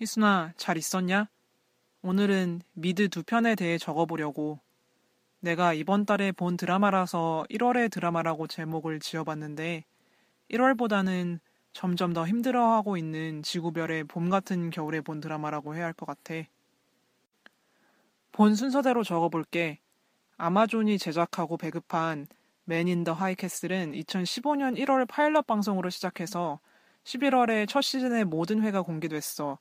[0.00, 1.28] 희순아, 잘 있었냐?
[2.02, 4.60] 오늘은 미드 두 편에 대해 적어보려고.
[5.40, 9.84] 내가 이번 달에 본 드라마라서 1월의 드라마라고 제목을 지어봤는데,
[10.50, 11.40] 1월보다는
[11.72, 16.34] 점점 더 힘들어하고 있는 지구별의 봄 같은 겨울에 본 드라마라고 해야 할 것 같아.
[18.32, 19.80] 본 순서대로 적어볼게.
[20.38, 22.26] 아마존이 제작하고 배급한
[22.64, 26.60] 맨 인 더 하이캐슬은 2015년 1월 파일럿 방송으로 시작해서
[27.04, 29.58] 11월에 첫 시즌의 모든 회가 공개됐어.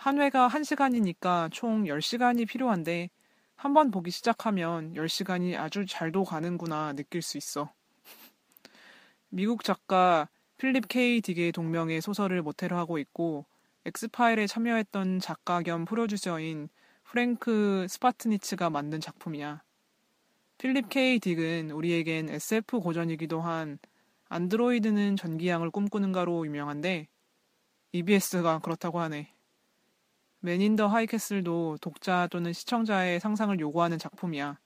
[0.00, 3.10] 한 회가 1시간이니까 총 10시간이 필요한데
[3.54, 7.70] 한 번 보기 시작하면 10시간이 아주 잘도 가는구나 느낄 수 있어.
[9.28, 11.20] 미국 작가 필립 K.
[11.20, 13.44] 딕의 동명의 소설을 모태로 하고 있고
[13.84, 16.70] 엑스파일에 참여했던 작가 겸 프로듀서인
[17.04, 19.62] 프랭크 스파트니츠가 만든 작품이야.
[20.56, 21.18] 필립 K.
[21.18, 23.78] 딕은 우리에겐 SF 고전이기도 한
[24.30, 27.06] 안드로이드는 전기양을 꿈꾸는가로 유명한데
[27.92, 29.34] EBS가 그렇다고 하네.
[30.42, 34.58] 맨인 더 하이캐슬도 독자 또는 시청자의 상상을 요구하는 작품이야.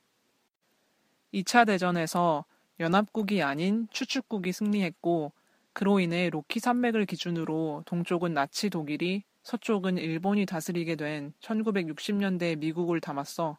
[1.33, 2.45] 2차 대전에서
[2.79, 5.33] 연합국이 아닌 추축국이 승리했고
[5.73, 13.59] 그로 인해 로키 산맥을 기준으로 동쪽은 나치 독일이 서쪽은 일본이 다스리게 된 1960년대 미국을 담았어.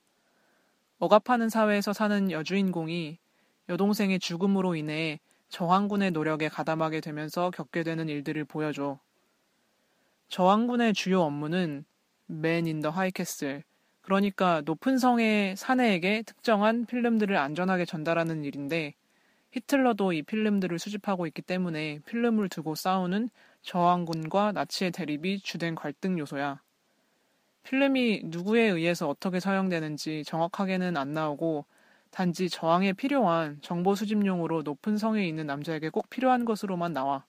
[0.99, 3.19] 억압하는 사회에서 사는 여주인공이
[3.67, 8.99] 여동생의 죽음으로 인해 저항군의 노력에 가담하게 되면서 겪게 되는 일들을 보여줘.
[10.29, 11.83] 저항군의 주요 업무는
[12.27, 13.63] 맨 인 더 하이캐슬.
[14.01, 18.93] 그러니까 높은 성의 사내에게 특정한 필름들을 안전하게 전달하는 일인데
[19.51, 23.29] 히틀러도 이 필름들을 수집하고 있기 때문에 필름을 두고 싸우는
[23.61, 26.61] 저항군과 나치의 대립이 주된 갈등 요소야.
[27.63, 31.65] 필름이 누구에 의해서 어떻게 사용되는지 정확하게는 안 나오고
[32.11, 37.25] 단지 저항에 필요한 정보 수집용으로 높은 성에 있는 남자에게 꼭 필요한 것으로만 나와.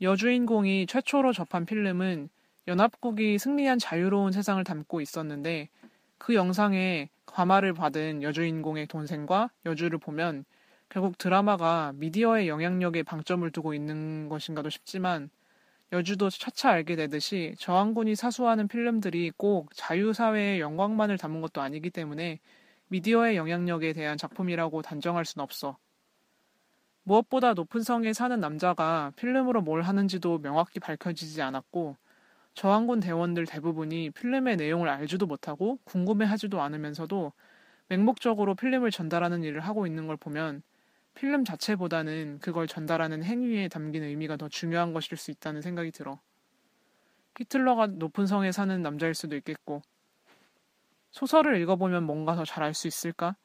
[0.00, 2.28] 여주인공이 최초로 접한 필름은
[2.68, 5.68] 연합국이 승리한 자유로운 세상을 담고 있었는데
[6.18, 10.44] 그 영상에 과마를 받은 여주인공의 동생과 여주를 보면
[10.88, 15.30] 결국 드라마가 미디어의 영향력에 방점을 두고 있는 것인가도 싶지만
[15.90, 22.38] 여주도 차차 알게 되듯이 저항군이 사수하는 필름들이 꼭 자유사회의 영광만을 담은 것도 아니기 때문에
[22.88, 25.76] 미디어의 영향력에 대한 작품이라고 단정할 순 없어.
[27.04, 31.96] 무엇보다 높은 성에 사는 남자가 필름으로 뭘 하는지도 명확히 밝혀지지 않았고
[32.54, 37.32] 저항군 대원들 대부분이 필름의 내용을 알지도 못하고 궁금해하지도 않으면서도
[37.88, 40.62] 맹목적으로 필름을 전달하는 일을 하고 있는 걸 보면
[41.14, 46.20] 필름 자체보다는 그걸 전달하는 행위에 담긴 의미가 더 중요한 것일 수 있다는 생각이 들어.
[47.38, 49.82] 히틀러가 높은 성에 사는 남자일 수도 있겠고,
[51.10, 53.36] 소설을 읽어보면 뭔가 더 잘 알 수 있을까?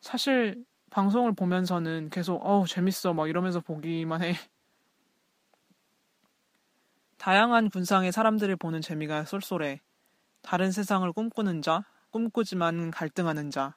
[0.00, 4.34] 사실 방송을 보면서는 계속 어우 재밌어 막 이러면서 보기만 해.
[7.22, 9.80] 다양한 군상의 사람들을 보는 재미가 쏠쏠해.
[10.42, 13.76] 다른 세상을 꿈꾸는 자, 꿈꾸지만 갈등하는 자,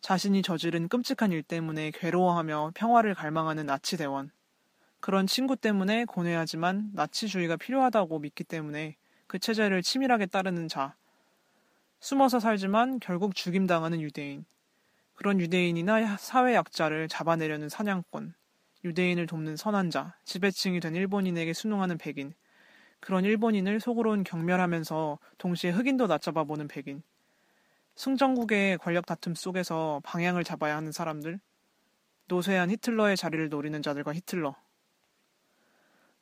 [0.00, 4.32] 자신이 저지른 끔찍한 일 때문에 괴로워하며 평화를 갈망하는 나치 대원.
[4.98, 8.96] 그런 친구 때문에 고뇌하지만 나치주의가 필요하다고 믿기 때문에
[9.28, 10.96] 그 체제를 치밀하게 따르는 자.
[12.00, 14.44] 숨어서 살지만 결국 죽임당하는 유대인.
[15.14, 18.34] 그런 유대인이나 사회 약자를 잡아내려는 사냥꾼.
[18.82, 22.34] 유대인을 돕는 선한 자, 지배층이 된 일본인에게 순응하는 백인.
[23.00, 27.02] 그런 일본인을 속으론 경멸하면서 동시에 흑인도 낮잡아 보는 백인.
[27.96, 31.40] 승전국의 권력 다툼 속에서 방향을 잡아야 하는 사람들.
[32.28, 34.54] 노쇠한 히틀러의 자리를 노리는 자들과 히틀러.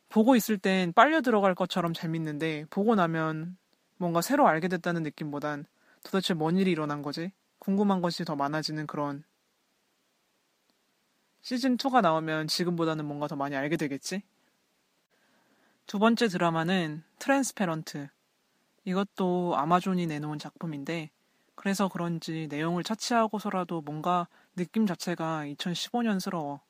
[0.09, 3.59] 보고 있을 땐 빨려 들어갈 것처럼 재밌는데 보고 나면
[3.99, 5.67] 뭔가 새로 알게 됐다는 느낌보단
[6.03, 7.33] 도대체 뭔 일이 일어난 거지?
[7.59, 9.25] 궁금한 것이 더 많아지는 그런
[11.43, 14.23] 시즌2가 나오면 지금보다는 뭔가 더 많이 알게 되겠지?
[15.89, 18.09] 두 번째 드라마는 트랜스페런트.
[18.85, 21.11] 이것도 아마존이 내놓은 작품인데,
[21.55, 26.61] 그래서 그런지 내용을 차치하고서라도 뭔가 느낌 자체가 2015년스러워.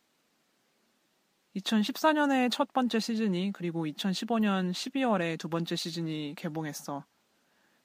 [1.56, 7.04] 2014년에 첫 번째 시즌이, 그리고 2015년 12월에 두 번째 시즌이 개봉했어.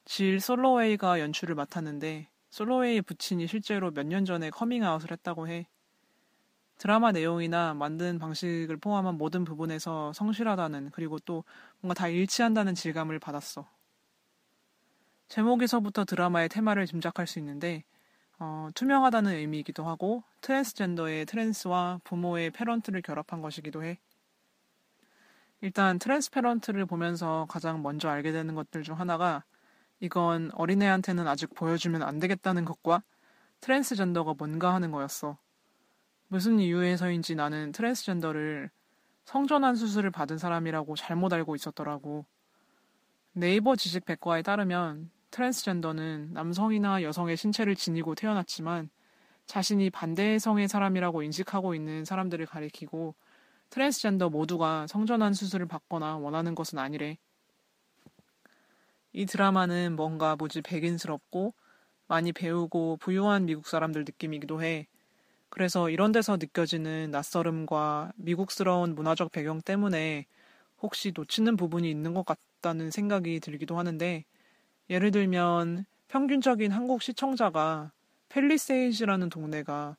[0.06, 5.66] 질 솔로웨이가 연출을 맡았는데, 솔로웨이 부친이 실제로 몇 년 전에 커밍아웃을 했다고 해.
[6.78, 11.44] 드라마 내용이나 만든 방식을 포함한 모든 부분에서 성실하다는 그리고 또
[11.80, 13.68] 뭔가 다 일치한다는 질감을 받았어.
[15.28, 17.84] 제목에서부터 드라마의 테마를 짐작할 수 있는데
[18.40, 24.00] 어, 투명하다는 의미이기도 하고 트랜스젠더의 trans와 부모의 parent를 결합한 것이기도 해.
[25.62, 29.46] 일단 트랜스페런트를 보면서 가장 먼저 알게 되는 것들 중 하나가
[30.02, 33.02] 이건 어린애한테는 아직 보여주면 안 되겠다는 것과
[33.62, 35.38] 트랜스젠더가 뭔가 하는 거였어.
[36.34, 38.72] 무슨 이유에서인지 나는 트랜스젠더를
[39.24, 42.26] 성전환 수술을 받은 사람이라고 잘못 알고 있었더라고.
[43.34, 48.90] 네이버 지식 백과에 따르면 트랜스젠더는 남성이나 여성의 신체를 지니고 태어났지만
[49.46, 53.14] 자신이 반대의 성의 사람이라고 인식하고 있는 사람들을 가리키고
[53.70, 57.20] 트랜스젠더 모두가 성전환 수술을 받거나 원하는 것은 아니래.
[59.12, 61.54] 이 드라마는 뭔가 무지 백인스럽고
[62.08, 64.88] 많이 배우고 부유한 미국 사람들 느낌이기도 해.
[65.54, 70.26] 그래서 이런 데서 느껴지는 낯설음과 미국스러운 문화적 배경 때문에
[70.82, 74.26] 혹시 놓치는 부분이 있는 것 같다는 생각이 들기도 하는데
[74.90, 77.92] 예를 들면 평균적인 한국 시청자가
[78.30, 79.96] 펠리세이즈라는 동네가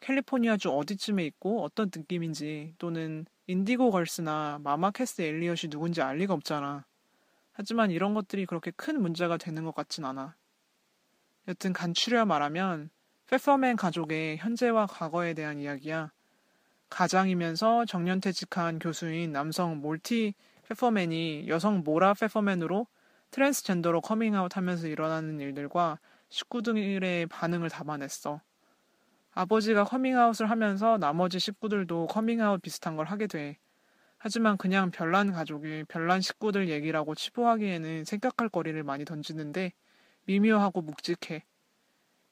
[0.00, 6.84] 캘리포니아주 어디쯤에 있고 어떤 느낌인지 또는 인디고 걸스나 마마 캐스 엘리엇이 누군지 알 리가 없잖아.
[7.52, 10.36] 하지만 이런 것들이 그렇게 큰 문제가 되는 것 같진 않아.
[11.48, 12.90] 여튼 간추려 말하면
[13.26, 16.12] 페퍼맨 가족의 현재와 과거에 대한 이야기야.
[16.88, 20.34] 가장이면서 정년퇴직한 교수인 남성 몰티
[20.68, 22.86] 페퍼맨이 여성 모라 페퍼맨으로
[23.32, 28.40] 트랜스젠더로 커밍아웃 하면서 일어나는 일들과 식구들의 반응을 담아냈어.
[29.32, 33.58] 아버지가 커밍아웃을 하면서 나머지 식구들도 커밍아웃 비슷한 걸 하게 돼.
[34.18, 39.72] 하지만 그냥 별난 가족이 별난 식구들 얘기라고 치부하기에는 생각할 거리를 많이 던지는데
[40.24, 41.44] 미묘하고 묵직해.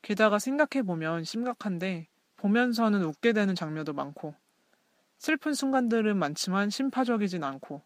[0.04, 4.34] 게다가 생각해보면 심각한데 보면서는 웃게 되는 장면도 많고
[5.18, 7.82] 슬픈 순간들은 많지만 신파적이진 않고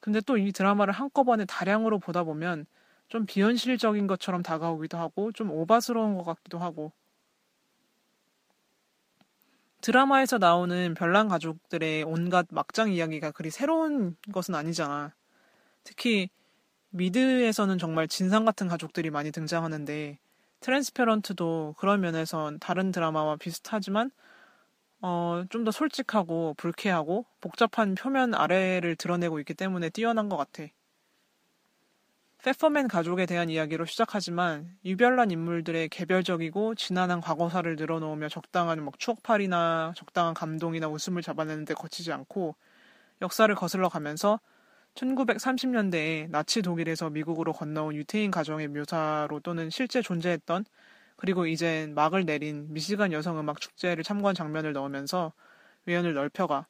[0.00, 2.66] 근데 또 이 드라마를 한꺼번에 다량으로 보다 보면
[3.08, 6.92] 좀 비현실적인 것처럼 다가오기도 하고 좀 오바스러운 것 같기도 하고
[9.80, 15.14] 드라마에서 나오는 별난 가족들의 온갖 막장 이야기가 그리 새로운 것은 아니잖아.
[15.84, 16.28] 특히
[16.90, 20.18] 미드에서는 정말 진상 같은 가족들이 많이 등장하는데
[20.60, 24.10] 트랜스페런트도 그런 면에선 다른 드라마와 비슷하지만
[25.02, 30.64] 어, 좀 더 솔직하고 불쾌하고 복잡한 표면 아래를 드러내고 있기 때문에 뛰어난 것 같아.
[32.42, 40.32] 페퍼맨 가족에 대한 이야기로 시작하지만 유별난 인물들의 개별적이고 지난한 과거사를 늘어놓으며 적당한 막 추억팔이나 적당한
[40.32, 42.56] 감동이나 웃음을 잡아내는데 거치지 않고
[43.20, 44.40] 역사를 거슬러 가면서
[44.94, 50.64] 1930년대에 나치 독일에서 미국으로 건너온 유태인 가정의 묘사로 또는 실제 존재했던
[51.16, 55.32] 그리고 이젠 막을 내린 미시간 여성 음악 축제를 참고한 장면을 넣으면서
[55.86, 56.66] 외연을 넓혀가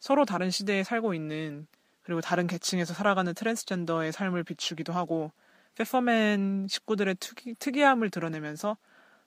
[0.00, 1.66] 서로 다른 시대에 살고 있는
[2.02, 5.32] 그리고 다른 계층에서 살아가는 트랜스젠더의 삶을 비추기도 하고
[5.74, 8.76] 페퍼맨 식구들의 특이, 특이함을 드러내면서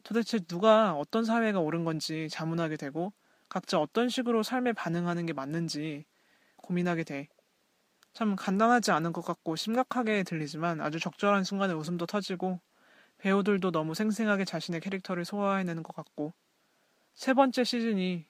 [0.03, 3.13] 도대체 누가 어떤 사회가 옳은 건지 자문하게 되고
[3.47, 6.05] 각자 어떤 식으로 삶에 반응하는 게 맞는지
[6.57, 7.27] 고민하게 돼.
[8.13, 12.59] 참 간단하지 않은 것 같고 심각하게 들리지만 아주 적절한 순간에 웃음도 터지고
[13.19, 16.33] 배우들도 너무 생생하게 자신의 캐릭터를 소화해내는 것 같고
[17.13, 18.25] 세 번째 시즌이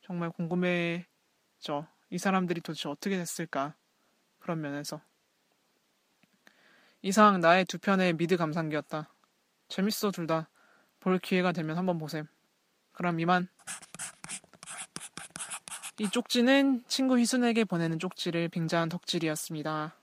[0.00, 1.86] 정말 궁금해져.
[2.10, 3.74] 이 사람들이 도대체 어떻게 됐을까?
[4.38, 5.00] 그런 면에서.
[7.00, 9.12] 이상 나의 두 편의 미드 감상기였다.
[9.68, 10.48] 재밌어 둘 다.
[11.00, 12.26] 볼 기회가 되면 한번 보셈.
[12.92, 13.48] 그럼 이만.
[16.00, 19.94] 이 쪽지는 친구 희순에게 보내는 쪽지를 빙자한 덕질이었습니다.